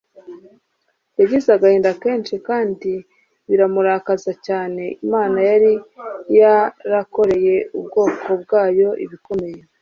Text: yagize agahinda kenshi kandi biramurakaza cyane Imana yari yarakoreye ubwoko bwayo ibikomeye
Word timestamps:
yagize 1.19 1.47
agahinda 1.55 1.91
kenshi 2.03 2.35
kandi 2.47 2.91
biramurakaza 3.49 4.31
cyane 4.47 4.81
Imana 5.05 5.37
yari 5.49 5.71
yarakoreye 6.37 7.55
ubwoko 7.77 8.29
bwayo 8.41 8.89
ibikomeye 9.05 9.61